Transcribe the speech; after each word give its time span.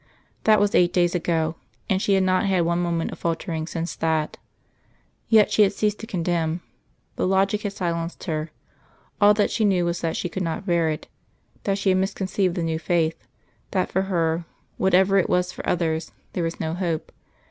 That 0.45 0.59
was 0.59 0.73
eight 0.73 0.91
days 0.93 1.13
ago; 1.13 1.57
and 1.87 2.01
she 2.01 2.15
had 2.15 2.23
not 2.23 2.47
had 2.47 2.61
one 2.61 2.81
moment 2.81 3.11
of 3.11 3.19
faltering 3.19 3.67
since 3.67 3.95
that. 3.97 4.37
Yet 5.29 5.51
she 5.51 5.61
had 5.61 5.73
ceased 5.73 5.99
to 5.99 6.07
condemn. 6.07 6.61
The 7.17 7.27
logic 7.27 7.61
had 7.61 7.73
silenced 7.73 8.23
her. 8.23 8.49
All 9.21 9.35
that 9.35 9.51
she 9.51 9.63
knew 9.63 9.85
was 9.85 10.01
that 10.01 10.17
she 10.17 10.27
could 10.27 10.41
not 10.41 10.65
bear 10.65 10.89
it; 10.89 11.07
that 11.65 11.77
she 11.77 11.89
had 11.89 11.99
misconceived 11.99 12.55
the 12.55 12.63
New 12.63 12.79
Faith; 12.79 13.27
that 13.69 13.91
for 13.91 14.01
her, 14.09 14.45
whatever 14.77 15.19
it 15.19 15.29
was 15.29 15.51
for 15.51 15.69
others, 15.69 16.11
there 16.33 16.43
was 16.45 16.59
no 16.59 16.73
hope.... 16.73 17.11